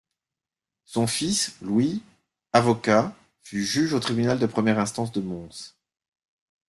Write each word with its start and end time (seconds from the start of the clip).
Son 0.83 1.05
fils, 1.05 1.55
Louis, 1.61 2.01
avocat, 2.53 3.15
fut 3.43 3.63
juge 3.63 3.93
au 3.93 3.99
Tribunal 3.99 4.39
de 4.39 4.47
première 4.47 4.79
instance 4.79 5.11
de 5.11 5.21
Mons. 5.21 5.75